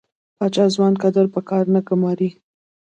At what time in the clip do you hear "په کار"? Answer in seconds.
1.33-1.65